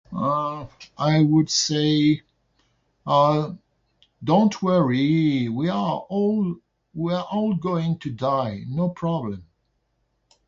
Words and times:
Uh, 0.11 0.65
I 0.97 1.21
would 1.21 1.51
say, 1.51 2.21
uh, 3.05 3.53
don't 4.23 4.63
worry. 4.63 5.47
We 5.47 5.69
are 5.69 5.97
all, 5.99 6.55
we 6.95 7.13
are 7.13 7.25
all 7.25 7.53
going 7.53 7.99
to 7.99 8.09
die. 8.09 8.63
No 8.67 8.89
problem. 8.89 9.45